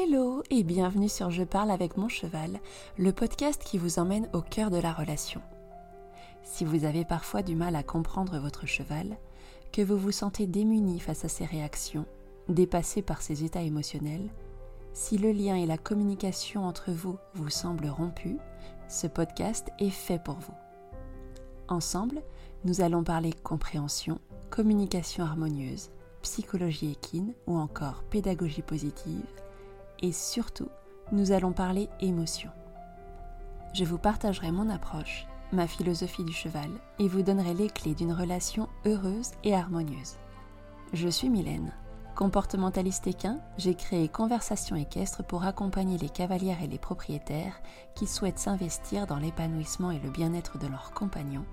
Hello 0.00 0.44
et 0.48 0.62
bienvenue 0.62 1.08
sur 1.08 1.32
Je 1.32 1.42
parle 1.42 1.72
avec 1.72 1.96
mon 1.96 2.08
cheval, 2.08 2.60
le 2.98 3.12
podcast 3.12 3.60
qui 3.64 3.78
vous 3.78 3.98
emmène 3.98 4.28
au 4.32 4.42
cœur 4.42 4.70
de 4.70 4.76
la 4.76 4.92
relation. 4.92 5.42
Si 6.44 6.64
vous 6.64 6.84
avez 6.84 7.04
parfois 7.04 7.42
du 7.42 7.56
mal 7.56 7.74
à 7.74 7.82
comprendre 7.82 8.38
votre 8.38 8.64
cheval, 8.64 9.16
que 9.72 9.82
vous 9.82 9.96
vous 9.96 10.12
sentez 10.12 10.46
démuni 10.46 11.00
face 11.00 11.24
à 11.24 11.28
ses 11.28 11.44
réactions, 11.44 12.06
dépassé 12.48 13.02
par 13.02 13.22
ses 13.22 13.42
états 13.42 13.62
émotionnels, 13.62 14.30
si 14.92 15.18
le 15.18 15.32
lien 15.32 15.56
et 15.56 15.66
la 15.66 15.78
communication 15.78 16.64
entre 16.64 16.92
vous 16.92 17.16
vous 17.34 17.50
semblent 17.50 17.88
rompus, 17.88 18.36
ce 18.88 19.08
podcast 19.08 19.66
est 19.80 19.90
fait 19.90 20.22
pour 20.22 20.36
vous. 20.36 20.54
Ensemble, 21.66 22.22
nous 22.64 22.82
allons 22.82 23.02
parler 23.02 23.32
compréhension, 23.42 24.20
communication 24.50 25.24
harmonieuse, 25.24 25.90
psychologie 26.22 26.92
équine 26.92 27.34
ou 27.48 27.56
encore 27.56 28.04
pédagogie 28.04 28.62
positive 28.62 29.26
et 30.00 30.12
surtout, 30.12 30.68
nous 31.12 31.32
allons 31.32 31.52
parler 31.52 31.88
émotion. 32.00 32.50
Je 33.74 33.84
vous 33.84 33.98
partagerai 33.98 34.50
mon 34.50 34.70
approche, 34.70 35.26
ma 35.52 35.66
philosophie 35.66 36.24
du 36.24 36.32
cheval 36.32 36.70
et 36.98 37.08
vous 37.08 37.22
donnerai 37.22 37.54
les 37.54 37.68
clés 37.68 37.94
d'une 37.94 38.12
relation 38.12 38.68
heureuse 38.86 39.32
et 39.44 39.54
harmonieuse. 39.54 40.16
Je 40.92 41.08
suis 41.08 41.28
Mylène. 41.28 41.72
Comportementaliste 42.16 43.06
équin, 43.06 43.38
j'ai 43.58 43.74
créé 43.74 44.08
Conversation 44.08 44.74
équestre 44.74 45.22
pour 45.22 45.44
accompagner 45.44 45.98
les 45.98 46.08
cavalières 46.08 46.62
et 46.62 46.66
les 46.66 46.78
propriétaires 46.78 47.60
qui 47.94 48.06
souhaitent 48.06 48.40
s'investir 48.40 49.06
dans 49.06 49.18
l'épanouissement 49.18 49.92
et 49.92 50.00
le 50.00 50.10
bien-être 50.10 50.58
de 50.58 50.66
leurs 50.66 50.90
compagnons 50.90 51.44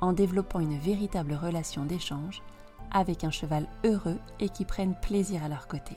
en 0.00 0.12
développant 0.12 0.60
une 0.60 0.78
véritable 0.78 1.34
relation 1.34 1.84
d'échange 1.84 2.42
avec 2.90 3.24
un 3.24 3.30
cheval 3.30 3.66
heureux 3.84 4.18
et 4.40 4.48
qui 4.48 4.64
prenne 4.64 4.94
plaisir 4.94 5.44
à 5.44 5.48
leur 5.48 5.66
côté. 5.66 5.96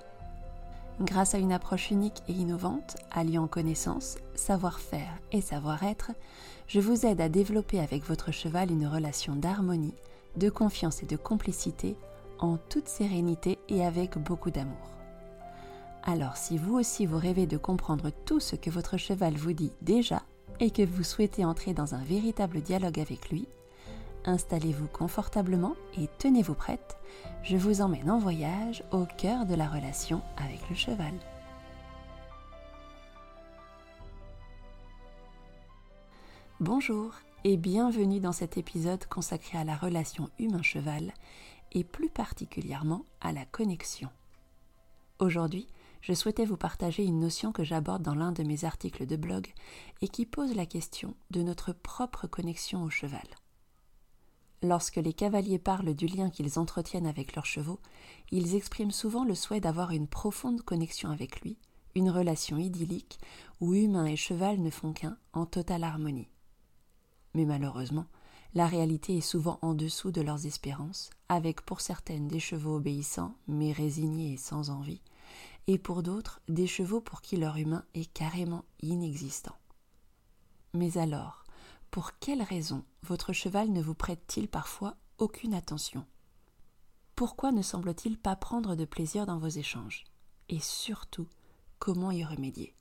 Grâce 0.99 1.35
à 1.35 1.37
une 1.37 1.51
approche 1.51 1.91
unique 1.91 2.23
et 2.27 2.31
innovante, 2.31 2.95
alliant 3.11 3.47
connaissance, 3.47 4.17
savoir-faire 4.33 5.19
et 5.31 5.41
savoir-être, 5.41 6.11
je 6.67 6.79
vous 6.79 7.05
aide 7.05 7.21
à 7.21 7.29
développer 7.29 7.79
avec 7.79 8.03
votre 8.03 8.31
cheval 8.31 8.71
une 8.71 8.87
relation 8.87 9.35
d'harmonie, 9.35 9.93
de 10.37 10.49
confiance 10.49 11.03
et 11.03 11.05
de 11.05 11.15
complicité 11.15 11.95
en 12.39 12.57
toute 12.57 12.87
sérénité 12.87 13.59
et 13.69 13.85
avec 13.85 14.17
beaucoup 14.17 14.49
d'amour. 14.49 14.91
Alors 16.03 16.35
si 16.35 16.57
vous 16.57 16.79
aussi 16.79 17.05
vous 17.05 17.19
rêvez 17.19 17.45
de 17.45 17.57
comprendre 17.57 18.09
tout 18.25 18.39
ce 18.39 18.55
que 18.55 18.71
votre 18.71 18.97
cheval 18.97 19.35
vous 19.35 19.53
dit 19.53 19.73
déjà 19.83 20.23
et 20.59 20.71
que 20.71 20.83
vous 20.83 21.03
souhaitez 21.03 21.45
entrer 21.45 21.73
dans 21.73 21.93
un 21.93 22.03
véritable 22.03 22.61
dialogue 22.61 22.99
avec 22.99 23.29
lui, 23.29 23.47
installez-vous 24.27 24.87
confortablement 24.87 25.75
et 25.97 26.07
tenez-vous 26.19 26.53
prête, 26.53 26.97
je 27.43 27.57
vous 27.57 27.81
emmène 27.81 28.11
en 28.11 28.19
voyage 28.19 28.83
au 28.91 29.05
cœur 29.17 29.45
de 29.45 29.55
la 29.55 29.67
relation 29.67 30.21
avec 30.37 30.59
le 30.69 30.75
cheval. 30.75 31.13
Bonjour 36.59 37.13
et 37.43 37.55
bienvenue 37.55 38.19
dans 38.19 38.31
cet 38.31 38.57
épisode 38.57 39.05
consacré 39.05 39.57
à 39.57 39.63
la 39.63 39.75
relation 39.75 40.29
humain-cheval 40.39 41.13
et 41.71 41.83
plus 41.83 42.09
particulièrement 42.09 43.05
à 43.21 43.31
la 43.31 43.45
connexion. 43.45 44.09
Aujourd'hui, 45.19 45.67
je 46.01 46.13
souhaitais 46.13 46.45
vous 46.45 46.57
partager 46.57 47.03
une 47.03 47.19
notion 47.19 47.51
que 47.51 47.63
j'aborde 47.63 48.03
dans 48.03 48.15
l'un 48.15 48.31
de 48.31 48.43
mes 48.43 48.65
articles 48.65 49.05
de 49.05 49.15
blog 49.15 49.47
et 50.01 50.07
qui 50.07 50.25
pose 50.25 50.55
la 50.55 50.65
question 50.65 51.15
de 51.31 51.41
notre 51.41 51.73
propre 51.73 52.27
connexion 52.27 52.83
au 52.83 52.89
cheval. 52.89 53.27
Lorsque 54.63 54.95
les 54.95 55.13
cavaliers 55.13 55.59
parlent 55.59 55.93
du 55.93 56.07
lien 56.07 56.29
qu'ils 56.29 56.57
entretiennent 56.57 57.05
avec 57.05 57.35
leurs 57.35 57.45
chevaux, 57.45 57.79
ils 58.31 58.55
expriment 58.55 58.91
souvent 58.91 59.23
le 59.23 59.35
souhait 59.35 59.61
d'avoir 59.61 59.91
une 59.91 60.07
profonde 60.07 60.61
connexion 60.61 61.11
avec 61.11 61.41
lui, 61.41 61.57
une 61.93 62.09
relation 62.09 62.57
idyllique 62.57 63.19
où 63.61 63.73
humain 63.73 64.05
et 64.05 64.15
cheval 64.15 64.59
ne 64.59 64.69
font 64.69 64.93
qu'un 64.93 65.17
en 65.33 65.45
totale 65.45 65.83
harmonie. 65.83 66.29
Mais 67.35 67.45
malheureusement, 67.45 68.07
la 68.55 68.65
réalité 68.65 69.17
est 69.17 69.21
souvent 69.21 69.59
en 69.61 69.75
dessous 69.75 70.11
de 70.11 70.21
leurs 70.21 70.47
espérances, 70.47 71.11
avec 71.29 71.61
pour 71.61 71.81
certaines 71.81 72.27
des 72.27 72.39
chevaux 72.39 72.77
obéissants, 72.77 73.35
mais 73.47 73.71
résignés 73.71 74.33
et 74.33 74.37
sans 74.37 74.71
envie, 74.71 75.01
et 75.67 75.77
pour 75.77 76.01
d'autres 76.01 76.41
des 76.47 76.65
chevaux 76.65 77.01
pour 77.01 77.21
qui 77.21 77.37
leur 77.37 77.57
humain 77.57 77.83
est 77.93 78.11
carrément 78.11 78.63
inexistant. 78.81 79.55
Mais 80.73 80.97
alors, 80.97 81.43
pour 81.91 82.19
quelle 82.19 82.41
raison 82.41 82.83
votre 83.03 83.33
cheval 83.33 83.71
ne 83.71 83.81
vous 83.81 83.95
prête-t-il 83.95 84.47
parfois 84.47 84.95
aucune 85.17 85.53
attention? 85.53 86.05
Pourquoi 87.15 87.51
ne 87.51 87.61
semble-t-il 87.61 88.17
pas 88.17 88.35
prendre 88.35 88.75
de 88.75 88.85
plaisir 88.85 89.25
dans 89.25 89.39
vos 89.39 89.47
échanges? 89.47 90.03
Et 90.49 90.59
surtout, 90.59 91.27
comment 91.79 92.11
y 92.11 92.23
remédier? 92.23 92.75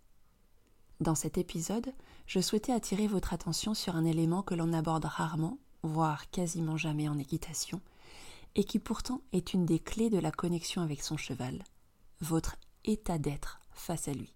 Dans 1.00 1.14
cet 1.14 1.38
épisode, 1.38 1.92
je 2.26 2.40
souhaitais 2.40 2.72
attirer 2.72 3.06
votre 3.06 3.32
attention 3.32 3.74
sur 3.74 3.96
un 3.96 4.04
élément 4.04 4.42
que 4.42 4.54
l'on 4.54 4.72
aborde 4.72 5.06
rarement, 5.06 5.58
voire 5.82 6.30
quasiment 6.30 6.76
jamais 6.76 7.08
en 7.08 7.18
équitation, 7.18 7.80
et 8.54 8.64
qui 8.64 8.78
pourtant 8.78 9.22
est 9.32 9.54
une 9.54 9.66
des 9.66 9.78
clés 9.78 10.10
de 10.10 10.18
la 10.18 10.30
connexion 10.30 10.82
avec 10.82 11.02
son 11.02 11.16
cheval, 11.16 11.64
votre 12.20 12.56
état 12.84 13.18
d'être 13.18 13.60
face 13.72 14.08
à 14.08 14.12
lui. 14.12 14.35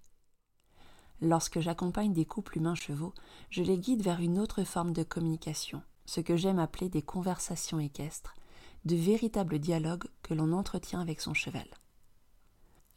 Lorsque 1.20 1.60
j'accompagne 1.60 2.12
des 2.12 2.24
couples 2.24 2.58
humains-chevaux, 2.58 3.12
je 3.50 3.62
les 3.62 3.78
guide 3.78 4.02
vers 4.02 4.20
une 4.20 4.38
autre 4.38 4.64
forme 4.64 4.92
de 4.92 5.02
communication, 5.02 5.82
ce 6.06 6.20
que 6.20 6.36
j'aime 6.36 6.58
appeler 6.58 6.88
des 6.88 7.02
conversations 7.02 7.78
équestres, 7.78 8.34
de 8.86 8.96
véritables 8.96 9.58
dialogues 9.58 10.08
que 10.22 10.32
l'on 10.32 10.52
entretient 10.52 11.00
avec 11.00 11.20
son 11.20 11.34
cheval. 11.34 11.68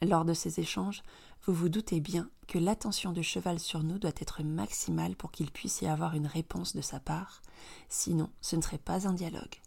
Lors 0.02 0.26
de 0.26 0.34
ces 0.34 0.60
échanges, 0.60 1.04
vous 1.46 1.54
vous 1.54 1.70
doutez 1.70 2.00
bien 2.00 2.30
que 2.48 2.60
l'attention 2.60 3.12
du 3.12 3.24
cheval 3.24 3.60
sur 3.60 3.84
nous 3.84 4.00
doit 4.00 4.12
être 4.18 4.44
maximale 4.44 5.16
pour 5.16 5.32
qu'il 5.32 5.52
puisse 5.52 5.82
y 5.82 5.88
avoir 5.88 6.16
une 6.16 6.28
réponse 6.28 6.76
de 6.76 6.82
sa 6.82 7.00
part, 7.00 7.42
sinon 7.90 8.30
ce 8.42 8.56
ne 8.56 8.62
serait 8.62 8.78
pas 8.78 9.08
un 9.08 9.14
dialogue. 9.14 9.62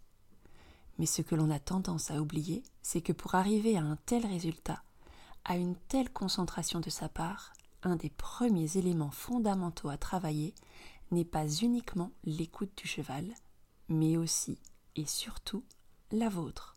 Mais 0.99 1.07
ce 1.07 1.21
que 1.23 1.35
l'on 1.35 1.51
a 1.51 1.59
tendance 1.59 2.11
à 2.11 2.21
oublier, 2.21 2.63
c'est 2.83 3.03
que 3.03 3.13
pour 3.13 3.35
arriver 3.35 3.77
à 3.77 3.83
un 3.83 3.97
tel 4.07 4.25
résultat, 4.27 4.83
à 5.45 5.57
une 5.57 5.77
telle 5.89 6.11
concentration 6.11 6.81
de 6.81 6.91
sa 6.91 7.09
part, 7.09 7.53
un 7.83 7.97
des 7.97 8.11
premiers 8.11 8.77
éléments 8.77 9.11
fondamentaux 9.11 9.89
à 9.89 9.97
travailler 9.97 10.55
n'est 11.11 11.25
pas 11.25 11.47
uniquement 11.47 12.11
l'écoute 12.25 12.77
du 12.77 12.89
cheval, 12.89 13.33
mais 13.89 14.17
aussi 14.17 14.59
et 14.97 15.07
surtout 15.07 15.65
la 16.11 16.29
vôtre. 16.29 16.77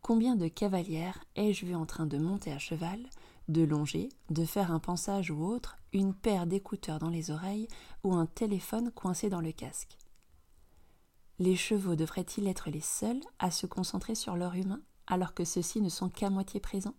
Combien 0.00 0.36
de 0.36 0.48
cavalières 0.48 1.24
ai-je 1.34 1.66
vu 1.66 1.74
en 1.74 1.86
train 1.86 2.06
de 2.06 2.18
monter 2.18 2.52
à 2.52 2.58
cheval, 2.58 3.00
de 3.48 3.62
longer, 3.62 4.10
de 4.30 4.44
faire 4.44 4.70
un 4.70 4.78
pansage 4.78 5.30
ou 5.30 5.44
autre, 5.44 5.76
une 5.92 6.14
paire 6.14 6.46
d'écouteurs 6.46 6.98
dans 6.98 7.10
les 7.10 7.30
oreilles 7.30 7.68
ou 8.02 8.14
un 8.14 8.26
téléphone 8.26 8.90
coincé 8.90 9.28
dans 9.28 9.40
le 9.40 9.52
casque? 9.52 9.96
Les 11.38 11.56
chevaux 11.56 11.96
devraient-ils 11.96 12.46
être 12.46 12.70
les 12.70 12.80
seuls 12.80 13.20
à 13.38 13.50
se 13.50 13.66
concentrer 13.66 14.14
sur 14.14 14.36
leur 14.36 14.54
humain 14.54 14.80
alors 15.06 15.34
que 15.34 15.44
ceux-ci 15.44 15.80
ne 15.80 15.88
sont 15.88 16.08
qu'à 16.08 16.30
moitié 16.30 16.60
présents? 16.60 16.94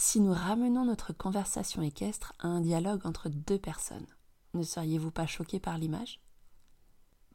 Si 0.00 0.20
nous 0.20 0.32
ramenons 0.32 0.84
notre 0.84 1.12
conversation 1.12 1.82
équestre 1.82 2.32
à 2.38 2.46
un 2.46 2.60
dialogue 2.60 3.04
entre 3.04 3.28
deux 3.28 3.58
personnes, 3.58 4.06
ne 4.54 4.62
seriez-vous 4.62 5.10
pas 5.10 5.26
choqué 5.26 5.58
par 5.58 5.76
l'image? 5.76 6.20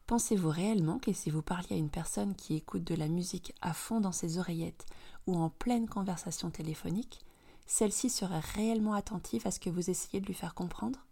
Pensez-vous 0.06 0.48
réellement 0.48 0.98
que 0.98 1.12
si 1.12 1.30
vous 1.30 1.42
parliez 1.42 1.76
à 1.76 1.78
une 1.78 1.90
personne 1.90 2.34
qui 2.34 2.54
écoute 2.54 2.84
de 2.84 2.94
la 2.94 3.08
musique 3.08 3.54
à 3.60 3.74
fond 3.74 4.00
dans 4.00 4.12
ses 4.12 4.38
oreillettes 4.38 4.86
ou 5.26 5.36
en 5.36 5.50
pleine 5.50 5.88
conversation 5.88 6.50
téléphonique, 6.50 7.20
celle-ci 7.66 8.08
serait 8.08 8.40
réellement 8.40 8.94
attentive 8.94 9.46
à 9.46 9.50
ce 9.50 9.60
que 9.60 9.70
vous 9.70 9.90
essayez 9.90 10.20
de 10.20 10.26
lui 10.26 10.34
faire 10.34 10.54
comprendre? 10.54 11.06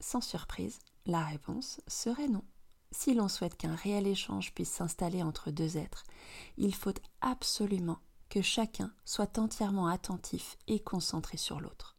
Sans 0.00 0.20
surprise, 0.20 0.80
la 1.06 1.24
réponse 1.24 1.80
serait 1.86 2.28
non. 2.28 2.44
Si 2.90 3.14
l'on 3.14 3.28
souhaite 3.28 3.56
qu'un 3.56 3.74
réel 3.74 4.06
échange 4.06 4.54
puisse 4.54 4.70
s'installer 4.70 5.22
entre 5.22 5.50
deux 5.50 5.78
êtres, 5.78 6.04
il 6.58 6.74
faut 6.74 6.94
absolument 7.22 7.98
que 8.28 8.42
chacun 8.42 8.92
soit 9.04 9.38
entièrement 9.38 9.86
attentif 9.86 10.56
et 10.66 10.80
concentré 10.80 11.36
sur 11.36 11.60
l'autre. 11.60 11.96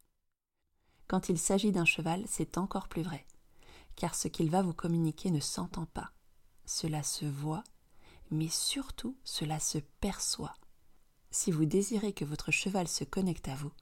Quand 1.08 1.28
il 1.28 1.38
s'agit 1.38 1.72
d'un 1.72 1.84
cheval, 1.84 2.24
c'est 2.26 2.58
encore 2.58 2.88
plus 2.88 3.02
vrai, 3.02 3.26
car 3.94 4.14
ce 4.14 4.28
qu'il 4.28 4.50
va 4.50 4.62
vous 4.62 4.74
communiquer 4.74 5.30
ne 5.30 5.40
s'entend 5.40 5.86
pas. 5.86 6.10
Cela 6.64 7.02
se 7.02 7.26
voit, 7.26 7.62
mais 8.30 8.48
surtout 8.48 9.16
cela 9.24 9.60
se 9.60 9.78
perçoit. 10.00 10.54
Si 11.30 11.50
vous 11.50 11.64
désirez 11.64 12.12
que 12.12 12.24
votre 12.24 12.50
cheval 12.50 12.88
se 12.88 13.04
connecte 13.04 13.48
à 13.48 13.54
vous, 13.54 13.72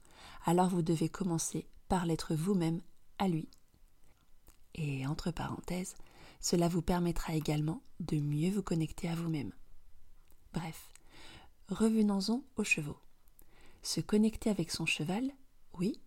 alors 0.45 0.69
vous 0.69 0.81
devez 0.81 1.09
commencer 1.09 1.67
par 1.87 2.05
l'être 2.05 2.35
vous-même 2.35 2.81
à 3.17 3.27
lui. 3.27 3.49
Et 4.75 5.07
entre 5.07 5.31
parenthèses, 5.31 5.95
cela 6.41 6.67
vous 6.67 6.81
permettra 6.81 7.33
également 7.33 7.81
de 8.01 8.17
mieux 8.17 8.51
vous 8.51 8.61
connecter 8.61 9.09
à 9.09 9.15
vous-même. 9.15 9.53
Bref, 10.53 10.89
Revenons-en 11.69 12.43
aux 12.57 12.63
chevaux. 12.63 12.99
Se 13.81 13.99
connecter 13.99 14.51
avec 14.51 14.69
son 14.69 14.85
cheval, 14.85 15.31
oui, 15.73 15.99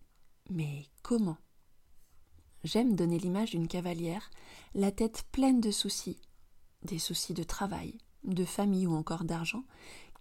mais 0.49 0.85
comment? 1.03 1.37
J'aime 2.63 2.95
donner 2.95 3.19
l'image 3.19 3.51
d'une 3.51 3.67
cavalière, 3.67 4.29
la 4.73 4.91
tête 4.91 5.25
pleine 5.31 5.59
de 5.59 5.71
soucis, 5.71 6.17
des 6.83 6.97
soucis 6.97 7.33
de 7.33 7.43
travail, 7.43 7.97
de 8.23 8.45
famille 8.45 8.87
ou 8.87 8.95
encore 8.95 9.25
d'argent, 9.25 9.65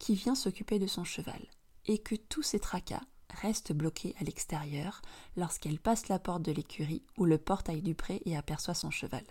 qui 0.01 0.17
vient 0.17 0.35
s'occuper 0.35 0.81
de 0.81 0.89
son 0.89 1.05
cheval, 1.05 1.47
et 1.87 1.99
que 1.99 2.17
tous 2.17 2.43
ces 2.43 2.59
tracas, 2.59 3.03
reste 3.31 3.73
bloquée 3.73 4.17
à 4.21 4.25
l'extérieur 4.25 5.03
lorsqu'elle 5.37 5.79
passe 5.79 6.09
la 6.09 6.19
porte 6.19 6.43
de 6.43 6.53
l'écurie 6.53 7.05
ou 7.17 7.25
le 7.25 7.39
portail 7.39 7.83
du 7.83 7.95
pré 7.95 8.23
et 8.25 8.37
aperçoit 8.37 8.75
son 8.75 8.91
cheval. 8.91 9.25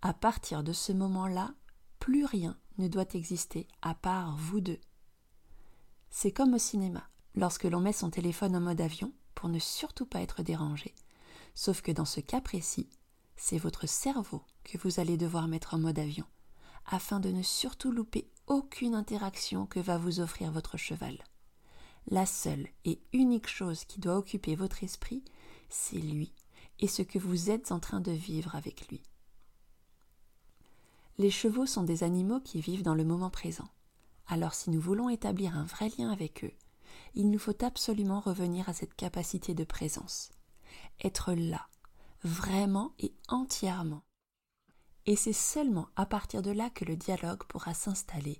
À 0.00 0.14
partir 0.14 0.62
de 0.62 0.72
ce 0.72 0.92
moment-là, 0.92 1.52
plus 2.08 2.24
rien 2.24 2.56
ne 2.78 2.88
doit 2.88 3.12
exister 3.12 3.68
à 3.82 3.94
part 3.94 4.34
vous 4.38 4.62
deux. 4.62 4.80
C'est 6.08 6.32
comme 6.32 6.54
au 6.54 6.58
cinéma, 6.58 7.06
lorsque 7.34 7.64
l'on 7.64 7.80
met 7.80 7.92
son 7.92 8.08
téléphone 8.08 8.56
en 8.56 8.60
mode 8.60 8.80
avion 8.80 9.12
pour 9.34 9.50
ne 9.50 9.58
surtout 9.58 10.06
pas 10.06 10.22
être 10.22 10.42
dérangé. 10.42 10.94
Sauf 11.54 11.82
que 11.82 11.92
dans 11.92 12.06
ce 12.06 12.20
cas 12.20 12.40
précis, 12.40 12.88
c'est 13.36 13.58
votre 13.58 13.86
cerveau 13.86 14.42
que 14.64 14.78
vous 14.78 15.00
allez 15.00 15.18
devoir 15.18 15.48
mettre 15.48 15.74
en 15.74 15.78
mode 15.78 15.98
avion, 15.98 16.24
afin 16.86 17.20
de 17.20 17.28
ne 17.28 17.42
surtout 17.42 17.92
louper 17.92 18.30
aucune 18.46 18.94
interaction 18.94 19.66
que 19.66 19.78
va 19.78 19.98
vous 19.98 20.20
offrir 20.20 20.50
votre 20.50 20.78
cheval. 20.78 21.22
La 22.06 22.24
seule 22.24 22.68
et 22.86 23.02
unique 23.12 23.48
chose 23.48 23.84
qui 23.84 24.00
doit 24.00 24.16
occuper 24.16 24.54
votre 24.54 24.82
esprit, 24.82 25.22
c'est 25.68 25.98
lui 25.98 26.32
et 26.78 26.88
ce 26.88 27.02
que 27.02 27.18
vous 27.18 27.50
êtes 27.50 27.70
en 27.70 27.80
train 27.80 28.00
de 28.00 28.12
vivre 28.12 28.56
avec 28.56 28.88
lui. 28.88 29.02
Les 31.18 31.30
chevaux 31.30 31.66
sont 31.66 31.82
des 31.82 32.04
animaux 32.04 32.38
qui 32.38 32.60
vivent 32.60 32.84
dans 32.84 32.94
le 32.94 33.04
moment 33.04 33.30
présent. 33.30 33.68
Alors 34.28 34.54
si 34.54 34.70
nous 34.70 34.80
voulons 34.80 35.08
établir 35.08 35.56
un 35.56 35.64
vrai 35.64 35.90
lien 35.98 36.10
avec 36.10 36.44
eux, 36.44 36.52
il 37.14 37.28
nous 37.30 37.40
faut 37.40 37.64
absolument 37.64 38.20
revenir 38.20 38.68
à 38.68 38.72
cette 38.72 38.94
capacité 38.94 39.52
de 39.52 39.64
présence. 39.64 40.30
Être 41.02 41.32
là, 41.32 41.66
vraiment 42.22 42.92
et 43.00 43.12
entièrement. 43.26 44.02
Et 45.06 45.16
c'est 45.16 45.32
seulement 45.32 45.88
à 45.96 46.06
partir 46.06 46.40
de 46.40 46.52
là 46.52 46.70
que 46.70 46.84
le 46.84 46.94
dialogue 46.94 47.42
pourra 47.44 47.74
s'installer 47.74 48.38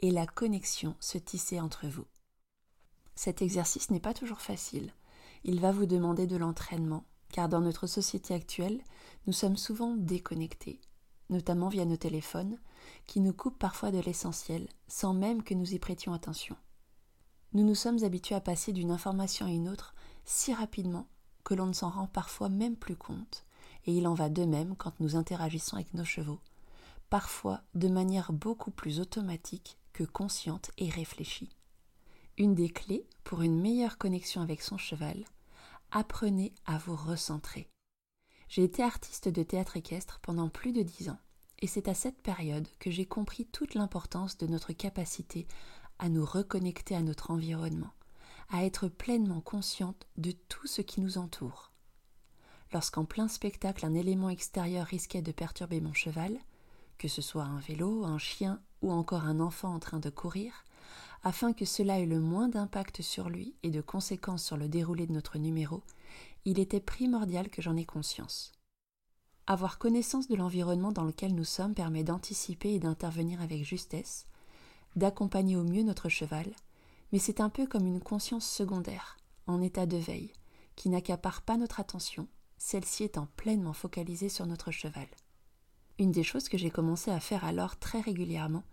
et 0.00 0.10
la 0.10 0.26
connexion 0.26 0.96
se 1.00 1.16
tisser 1.16 1.60
entre 1.60 1.86
vous. 1.86 2.06
Cet 3.14 3.40
exercice 3.40 3.90
n'est 3.90 4.00
pas 4.00 4.14
toujours 4.14 4.40
facile. 4.40 4.92
Il 5.44 5.60
va 5.60 5.72
vous 5.72 5.86
demander 5.86 6.26
de 6.26 6.36
l'entraînement, 6.36 7.04
car 7.32 7.48
dans 7.48 7.60
notre 7.60 7.86
société 7.86 8.34
actuelle, 8.34 8.82
nous 9.26 9.32
sommes 9.32 9.56
souvent 9.56 9.96
déconnectés, 9.96 10.80
notamment 11.30 11.68
via 11.68 11.84
nos 11.84 11.96
téléphones, 11.96 12.58
qui 13.06 13.20
nous 13.20 13.32
coupent 13.32 13.58
parfois 13.58 13.90
de 13.90 13.98
l'essentiel, 13.98 14.68
sans 14.86 15.14
même 15.14 15.42
que 15.42 15.54
nous 15.54 15.74
y 15.74 15.78
prêtions 15.78 16.12
attention. 16.12 16.56
Nous 17.54 17.64
nous 17.64 17.74
sommes 17.74 18.04
habitués 18.04 18.34
à 18.34 18.40
passer 18.40 18.72
d'une 18.72 18.90
information 18.90 19.46
à 19.46 19.50
une 19.50 19.68
autre 19.68 19.94
si 20.24 20.52
rapidement 20.52 21.06
que 21.44 21.54
l'on 21.54 21.66
ne 21.66 21.72
s'en 21.72 21.88
rend 21.88 22.06
parfois 22.06 22.48
même 22.48 22.76
plus 22.76 22.96
compte, 22.96 23.44
et 23.86 23.92
il 23.92 24.06
en 24.06 24.14
va 24.14 24.28
de 24.28 24.44
même 24.44 24.76
quand 24.76 25.00
nous 25.00 25.16
interagissons 25.16 25.76
avec 25.76 25.94
nos 25.94 26.04
chevaux, 26.04 26.40
parfois 27.08 27.62
de 27.74 27.88
manière 27.88 28.32
beaucoup 28.32 28.70
plus 28.70 29.00
automatique 29.00 29.78
que 29.94 30.04
consciente 30.04 30.70
et 30.76 30.90
réfléchie. 30.90 31.48
Une 32.36 32.54
des 32.54 32.68
clés 32.68 33.06
pour 33.24 33.42
une 33.42 33.60
meilleure 33.60 33.98
connexion 33.98 34.42
avec 34.42 34.62
son 34.62 34.76
cheval, 34.76 35.24
apprenez 35.90 36.54
à 36.66 36.78
vous 36.78 36.96
recentrer. 36.96 37.68
J'ai 38.48 38.64
été 38.64 38.82
artiste 38.82 39.28
de 39.28 39.42
théâtre 39.42 39.76
équestre 39.76 40.20
pendant 40.20 40.48
plus 40.48 40.72
de 40.72 40.82
dix 40.82 41.10
ans, 41.10 41.18
et 41.60 41.66
c'est 41.66 41.88
à 41.88 41.94
cette 41.94 42.22
période 42.22 42.66
que 42.78 42.90
j'ai 42.90 43.04
compris 43.04 43.44
toute 43.46 43.74
l'importance 43.74 44.38
de 44.38 44.46
notre 44.46 44.72
capacité 44.72 45.46
à 45.98 46.08
nous 46.08 46.24
reconnecter 46.24 46.94
à 46.94 47.02
notre 47.02 47.30
environnement, 47.30 47.92
à 48.50 48.64
être 48.64 48.88
pleinement 48.88 49.40
consciente 49.40 50.06
de 50.16 50.32
tout 50.32 50.66
ce 50.66 50.80
qui 50.80 51.00
nous 51.00 51.18
entoure. 51.18 51.72
Lorsqu'en 52.72 53.04
plein 53.04 53.28
spectacle 53.28 53.84
un 53.84 53.94
élément 53.94 54.30
extérieur 54.30 54.86
risquait 54.86 55.22
de 55.22 55.32
perturber 55.32 55.80
mon 55.80 55.92
cheval, 55.92 56.38
que 56.96 57.08
ce 57.08 57.22
soit 57.22 57.44
un 57.44 57.58
vélo, 57.60 58.04
un 58.04 58.18
chien 58.18 58.60
ou 58.82 58.92
encore 58.92 59.24
un 59.24 59.40
enfant 59.40 59.74
en 59.74 59.78
train 59.78 60.00
de 60.00 60.10
courir, 60.10 60.64
afin 61.22 61.52
que 61.52 61.64
cela 61.64 61.98
ait 61.98 62.06
le 62.06 62.20
moins 62.20 62.48
d'impact 62.48 63.02
sur 63.02 63.28
lui 63.28 63.54
et 63.62 63.70
de 63.70 63.80
conséquences 63.80 64.44
sur 64.44 64.56
le 64.56 64.68
déroulé 64.68 65.06
de 65.06 65.12
notre 65.12 65.38
numéro, 65.38 65.82
il 66.44 66.58
était 66.58 66.80
primordial 66.80 67.48
que 67.48 67.62
j'en 67.62 67.76
ai 67.76 67.84
conscience. 67.84 68.52
Avoir 69.46 69.78
connaissance 69.78 70.28
de 70.28 70.36
l'environnement 70.36 70.92
dans 70.92 71.04
lequel 71.04 71.34
nous 71.34 71.44
sommes 71.44 71.74
permet 71.74 72.04
d'anticiper 72.04 72.74
et 72.74 72.78
d'intervenir 72.78 73.40
avec 73.40 73.64
justesse, 73.64 74.26
d'accompagner 74.96 75.56
au 75.56 75.64
mieux 75.64 75.82
notre 75.82 76.08
cheval, 76.08 76.50
mais 77.12 77.18
c'est 77.18 77.40
un 77.40 77.48
peu 77.48 77.66
comme 77.66 77.86
une 77.86 78.00
conscience 78.00 78.46
secondaire, 78.46 79.16
en 79.46 79.62
état 79.62 79.86
de 79.86 79.96
veille, 79.96 80.32
qui 80.76 80.88
n'accapare 80.88 81.42
pas 81.42 81.56
notre 81.56 81.80
attention, 81.80 82.28
celle-ci 82.58 83.04
étant 83.04 83.28
pleinement 83.36 83.72
focalisée 83.72 84.28
sur 84.28 84.46
notre 84.46 84.70
cheval. 84.70 85.08
Une 85.98 86.12
des 86.12 86.22
choses 86.22 86.48
que 86.48 86.58
j'ai 86.58 86.70
commencé 86.70 87.10
à 87.10 87.20
faire 87.20 87.44
alors 87.44 87.78
très 87.78 88.00
régulièrement, 88.00 88.64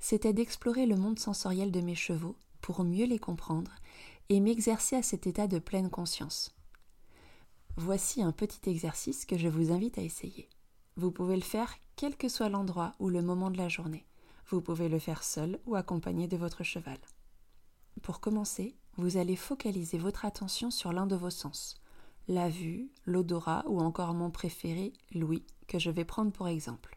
c'était 0.00 0.32
d'explorer 0.32 0.86
le 0.86 0.96
monde 0.96 1.18
sensoriel 1.18 1.70
de 1.70 1.80
mes 1.80 1.94
chevaux 1.94 2.36
pour 2.60 2.82
mieux 2.82 3.06
les 3.06 3.18
comprendre 3.18 3.70
et 4.28 4.40
m'exercer 4.40 4.96
à 4.96 5.02
cet 5.02 5.26
état 5.26 5.46
de 5.46 5.58
pleine 5.58 5.90
conscience. 5.90 6.53
Voici 7.76 8.22
un 8.22 8.30
petit 8.30 8.70
exercice 8.70 9.26
que 9.26 9.36
je 9.36 9.48
vous 9.48 9.72
invite 9.72 9.98
à 9.98 10.02
essayer. 10.02 10.48
Vous 10.96 11.10
pouvez 11.10 11.34
le 11.34 11.42
faire 11.42 11.74
quel 11.96 12.16
que 12.16 12.28
soit 12.28 12.48
l'endroit 12.48 12.94
ou 13.00 13.08
le 13.08 13.20
moment 13.20 13.50
de 13.50 13.58
la 13.58 13.68
journée. 13.68 14.06
Vous 14.46 14.60
pouvez 14.60 14.88
le 14.88 15.00
faire 15.00 15.24
seul 15.24 15.58
ou 15.66 15.74
accompagné 15.74 16.28
de 16.28 16.36
votre 16.36 16.62
cheval. 16.62 16.98
Pour 18.00 18.20
commencer, 18.20 18.76
vous 18.96 19.16
allez 19.16 19.34
focaliser 19.34 19.98
votre 19.98 20.24
attention 20.24 20.70
sur 20.70 20.92
l'un 20.92 21.06
de 21.06 21.16
vos 21.16 21.30
sens, 21.30 21.74
la 22.28 22.48
vue, 22.48 22.92
l'odorat 23.06 23.64
ou 23.66 23.80
encore 23.80 24.14
mon 24.14 24.30
préféré, 24.30 24.92
l'ouïe, 25.12 25.44
que 25.66 25.80
je 25.80 25.90
vais 25.90 26.04
prendre 26.04 26.30
pour 26.30 26.46
exemple. 26.46 26.96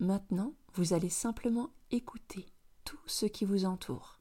Maintenant, 0.00 0.54
vous 0.74 0.94
allez 0.94 1.10
simplement 1.10 1.68
écouter 1.90 2.46
tout 2.84 2.98
ce 3.06 3.26
qui 3.26 3.44
vous 3.44 3.66
entoure. 3.66 4.18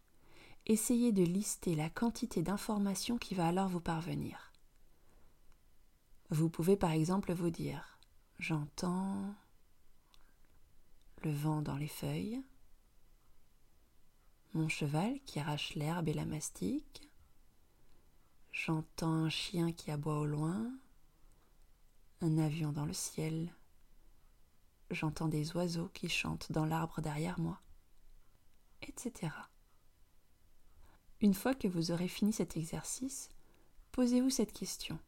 Essayez 0.65 1.13
de 1.13 1.23
lister 1.23 1.73
la 1.73 1.89
quantité 1.89 2.41
d'informations 2.41 3.17
qui 3.17 3.33
va 3.33 3.47
alors 3.47 3.69
vous 3.69 3.79
parvenir. 3.79 4.46
Vous 6.29 6.49
pouvez 6.49 6.75
par 6.75 6.91
exemple 6.91 7.33
vous 7.33 7.49
dire 7.49 7.99
J'entends 8.37 9.33
le 11.23 11.31
vent 11.31 11.61
dans 11.61 11.77
les 11.77 11.87
feuilles, 11.87 12.43
mon 14.53 14.67
cheval 14.67 15.19
qui 15.21 15.39
arrache 15.39 15.75
l'herbe 15.75 16.09
et 16.09 16.13
la 16.13 16.25
mastique, 16.25 17.09
j'entends 18.51 19.13
un 19.13 19.29
chien 19.29 19.71
qui 19.71 19.89
aboie 19.89 20.19
au 20.19 20.25
loin, 20.25 20.69
un 22.21 22.37
avion 22.37 22.71
dans 22.71 22.85
le 22.85 22.93
ciel, 22.93 23.53
j'entends 24.91 25.27
des 25.27 25.55
oiseaux 25.55 25.89
qui 25.89 26.09
chantent 26.09 26.51
dans 26.51 26.65
l'arbre 26.65 27.01
derrière 27.01 27.39
moi, 27.39 27.61
etc. 28.81 29.31
Une 31.21 31.33
fois 31.33 31.55
que 31.55 31.67
vous 31.67 31.91
aurez 31.91 32.07
fini 32.07 32.33
cet 32.33 32.57
exercice, 32.57 33.29
posez-vous 33.91 34.29
cette 34.29 34.53
question. 34.53 34.99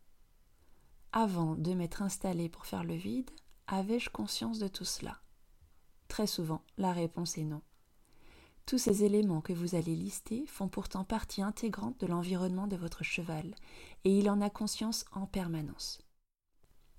Avant 1.11 1.55
de 1.55 1.73
m'être 1.73 2.03
installé 2.03 2.49
pour 2.49 2.67
faire 2.67 2.83
le 2.83 2.93
vide, 2.93 3.31
avais-je 3.65 4.11
conscience 4.11 4.59
de 4.59 4.67
tout 4.67 4.85
cela? 4.85 5.17
Très 6.07 6.27
souvent, 6.27 6.61
la 6.77 6.91
réponse 6.91 7.39
est 7.39 7.43
non. 7.43 7.63
Tous 8.67 8.77
ces 8.77 9.03
éléments 9.03 9.41
que 9.41 9.51
vous 9.53 9.73
allez 9.73 9.95
lister 9.95 10.45
font 10.45 10.67
pourtant 10.67 11.03
partie 11.03 11.41
intégrante 11.41 11.99
de 11.99 12.05
l'environnement 12.05 12.67
de 12.67 12.75
votre 12.75 13.03
cheval, 13.03 13.55
et 14.03 14.19
il 14.19 14.29
en 14.29 14.39
a 14.39 14.51
conscience 14.51 15.05
en 15.11 15.25
permanence. 15.25 15.99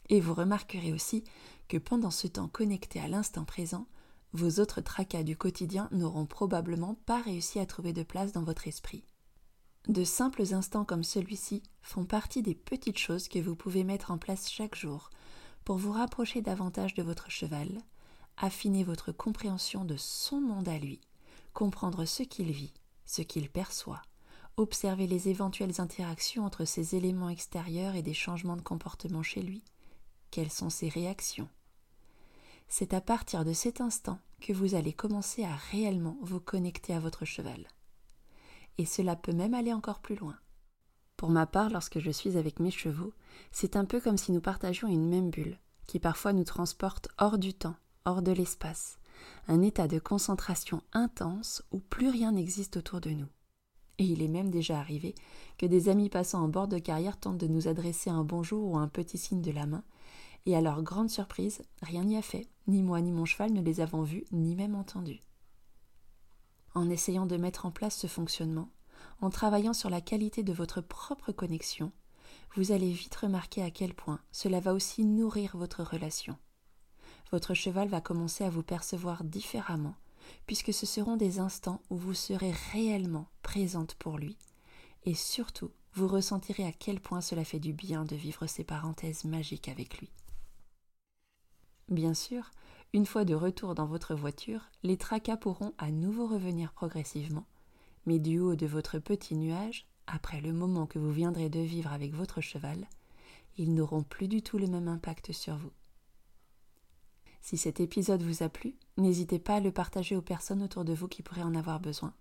Et 0.08 0.20
vous 0.20 0.34
remarquerez 0.34 0.92
aussi 0.92 1.22
que 1.68 1.76
pendant 1.76 2.10
ce 2.10 2.26
temps 2.26 2.48
connecté 2.48 2.98
à 2.98 3.06
l'instant 3.06 3.44
présent, 3.44 3.86
vos 4.32 4.58
autres 4.58 4.80
tracas 4.80 5.22
du 5.22 5.36
quotidien 5.36 5.88
n'auront 5.92 6.26
probablement 6.26 6.96
pas 7.06 7.22
réussi 7.22 7.60
à 7.60 7.66
trouver 7.66 7.92
de 7.92 8.02
place 8.02 8.32
dans 8.32 8.42
votre 8.42 8.66
esprit. 8.66 9.04
De 9.88 10.04
simples 10.04 10.54
instants 10.54 10.84
comme 10.84 11.04
celui-ci 11.04 11.62
font 11.82 12.04
partie 12.04 12.42
des 12.42 12.54
petites 12.54 12.98
choses 12.98 13.28
que 13.28 13.38
vous 13.38 13.56
pouvez 13.56 13.82
mettre 13.82 14.10
en 14.10 14.18
place 14.18 14.50
chaque 14.50 14.76
jour 14.76 15.10
pour 15.64 15.78
vous 15.78 15.92
rapprocher 15.92 16.42
davantage 16.42 16.94
de 16.94 17.02
votre 17.02 17.30
cheval, 17.30 17.68
affiner 18.36 18.84
votre 18.84 19.12
compréhension 19.12 19.84
de 19.84 19.96
son 19.96 20.40
monde 20.40 20.68
à 20.68 20.78
lui, 20.78 21.00
comprendre 21.54 22.04
ce 22.04 22.22
qu'il 22.22 22.52
vit, 22.52 22.72
ce 23.04 23.22
qu'il 23.22 23.50
perçoit, 23.50 24.02
observer 24.56 25.06
les 25.06 25.28
éventuelles 25.28 25.80
interactions 25.80 26.44
entre 26.44 26.64
ces 26.64 26.94
éléments 26.94 27.30
extérieurs 27.30 27.94
et 27.94 28.02
des 28.02 28.14
changements 28.14 28.56
de 28.56 28.62
comportement 28.62 29.22
chez 29.22 29.42
lui, 29.42 29.64
quelles 30.30 30.52
sont 30.52 30.70
ses 30.70 30.88
réactions. 30.88 31.48
C'est 32.68 32.94
à 32.94 33.00
partir 33.00 33.44
de 33.44 33.52
cet 33.52 33.80
instant 33.80 34.20
que 34.40 34.52
vous 34.52 34.74
allez 34.74 34.92
commencer 34.92 35.44
à 35.44 35.56
réellement 35.56 36.16
vous 36.22 36.40
connecter 36.40 36.94
à 36.94 37.00
votre 37.00 37.24
cheval. 37.24 37.66
Et 38.80 38.86
cela 38.86 39.14
peut 39.14 39.34
même 39.34 39.52
aller 39.52 39.74
encore 39.74 40.00
plus 40.00 40.16
loin. 40.16 40.36
Pour 41.18 41.28
ma 41.28 41.44
part, 41.44 41.68
lorsque 41.68 41.98
je 41.98 42.10
suis 42.10 42.38
avec 42.38 42.60
mes 42.60 42.70
chevaux, 42.70 43.12
c'est 43.52 43.76
un 43.76 43.84
peu 43.84 44.00
comme 44.00 44.16
si 44.16 44.32
nous 44.32 44.40
partagions 44.40 44.88
une 44.88 45.06
même 45.06 45.28
bulle, 45.28 45.58
qui 45.86 45.98
parfois 46.00 46.32
nous 46.32 46.44
transporte 46.44 47.08
hors 47.18 47.36
du 47.36 47.52
temps, 47.52 47.76
hors 48.06 48.22
de 48.22 48.32
l'espace, 48.32 48.98
un 49.48 49.60
état 49.60 49.86
de 49.86 49.98
concentration 49.98 50.80
intense 50.94 51.62
où 51.72 51.80
plus 51.80 52.08
rien 52.08 52.32
n'existe 52.32 52.78
autour 52.78 53.02
de 53.02 53.10
nous. 53.10 53.28
Et 53.98 54.04
il 54.04 54.22
est 54.22 54.28
même 54.28 54.48
déjà 54.48 54.78
arrivé 54.78 55.14
que 55.58 55.66
des 55.66 55.90
amis 55.90 56.08
passant 56.08 56.42
en 56.42 56.48
bord 56.48 56.66
de 56.66 56.78
carrière 56.78 57.20
tentent 57.20 57.36
de 57.36 57.48
nous 57.48 57.68
adresser 57.68 58.08
un 58.08 58.24
bonjour 58.24 58.64
ou 58.64 58.78
un 58.78 58.88
petit 58.88 59.18
signe 59.18 59.42
de 59.42 59.52
la 59.52 59.66
main, 59.66 59.84
et 60.46 60.56
à 60.56 60.62
leur 60.62 60.82
grande 60.82 61.10
surprise, 61.10 61.60
rien 61.82 62.04
n'y 62.04 62.16
a 62.16 62.22
fait, 62.22 62.48
ni 62.66 62.82
moi 62.82 63.02
ni 63.02 63.12
mon 63.12 63.26
cheval 63.26 63.52
ne 63.52 63.60
les 63.60 63.82
avons 63.82 64.04
vus, 64.04 64.24
ni 64.32 64.54
même 64.54 64.74
entendus. 64.74 65.20
En 66.74 66.88
essayant 66.88 67.26
de 67.26 67.36
mettre 67.36 67.66
en 67.66 67.70
place 67.70 67.96
ce 67.96 68.06
fonctionnement, 68.06 68.68
en 69.20 69.30
travaillant 69.30 69.72
sur 69.72 69.90
la 69.90 70.00
qualité 70.00 70.42
de 70.42 70.52
votre 70.52 70.80
propre 70.80 71.32
connexion, 71.32 71.92
vous 72.54 72.72
allez 72.72 72.92
vite 72.92 73.14
remarquer 73.16 73.62
à 73.62 73.70
quel 73.70 73.94
point 73.94 74.20
cela 74.32 74.60
va 74.60 74.72
aussi 74.72 75.04
nourrir 75.04 75.56
votre 75.56 75.82
relation. 75.82 76.36
Votre 77.32 77.54
cheval 77.54 77.88
va 77.88 78.00
commencer 78.00 78.44
à 78.44 78.50
vous 78.50 78.62
percevoir 78.62 79.24
différemment, 79.24 79.94
puisque 80.46 80.72
ce 80.72 80.86
seront 80.86 81.16
des 81.16 81.38
instants 81.38 81.80
où 81.90 81.96
vous 81.96 82.14
serez 82.14 82.52
réellement 82.72 83.28
présente 83.42 83.94
pour 83.94 84.18
lui, 84.18 84.36
et 85.04 85.14
surtout 85.14 85.70
vous 85.94 86.08
ressentirez 86.08 86.64
à 86.64 86.72
quel 86.72 87.00
point 87.00 87.20
cela 87.20 87.44
fait 87.44 87.58
du 87.58 87.72
bien 87.72 88.04
de 88.04 88.16
vivre 88.16 88.46
ces 88.46 88.64
parenthèses 88.64 89.24
magiques 89.24 89.68
avec 89.68 89.98
lui. 89.98 90.10
Bien 91.88 92.14
sûr, 92.14 92.50
une 92.92 93.06
fois 93.06 93.24
de 93.24 93.34
retour 93.34 93.74
dans 93.74 93.86
votre 93.86 94.14
voiture, 94.14 94.62
les 94.82 94.96
tracas 94.96 95.36
pourront 95.36 95.72
à 95.78 95.90
nouveau 95.90 96.26
revenir 96.26 96.72
progressivement, 96.72 97.46
mais 98.06 98.18
du 98.18 98.40
haut 98.40 98.56
de 98.56 98.66
votre 98.66 98.98
petit 98.98 99.36
nuage, 99.36 99.86
après 100.06 100.40
le 100.40 100.52
moment 100.52 100.86
que 100.86 100.98
vous 100.98 101.12
viendrez 101.12 101.48
de 101.48 101.60
vivre 101.60 101.92
avec 101.92 102.14
votre 102.14 102.40
cheval, 102.40 102.88
ils 103.56 103.74
n'auront 103.74 104.02
plus 104.02 104.26
du 104.26 104.42
tout 104.42 104.58
le 104.58 104.66
même 104.66 104.88
impact 104.88 105.32
sur 105.32 105.56
vous. 105.56 105.72
Si 107.40 107.56
cet 107.56 107.80
épisode 107.80 108.22
vous 108.22 108.42
a 108.42 108.48
plu, 108.48 108.74
n'hésitez 108.96 109.38
pas 109.38 109.56
à 109.56 109.60
le 109.60 109.72
partager 109.72 110.16
aux 110.16 110.22
personnes 110.22 110.62
autour 110.62 110.84
de 110.84 110.92
vous 110.92 111.08
qui 111.08 111.22
pourraient 111.22 111.42
en 111.42 111.54
avoir 111.54 111.80
besoin. 111.80 112.12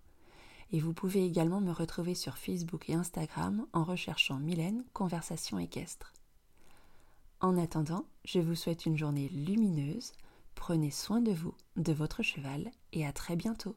Et 0.72 0.78
vous 0.78 0.94
pouvez 0.94 1.24
également 1.24 1.60
me 1.60 1.72
retrouver 1.72 2.14
sur 2.14 2.38
Facebook 2.38 2.88
et 2.88 2.94
Instagram 2.94 3.66
en 3.72 3.82
recherchant 3.82 4.38
Mylène 4.38 4.84
Conversation 4.92 5.58
équestre. 5.58 6.12
En 7.40 7.58
attendant, 7.58 8.06
je 8.24 8.38
vous 8.38 8.54
souhaite 8.54 8.86
une 8.86 8.96
journée 8.96 9.28
lumineuse, 9.30 10.12
prenez 10.60 10.90
soin 10.90 11.22
de 11.22 11.32
vous, 11.32 11.54
de 11.76 11.94
votre 11.94 12.22
cheval 12.22 12.70
et 12.92 13.06
à 13.06 13.14
très 13.14 13.34
bientôt. 13.34 13.76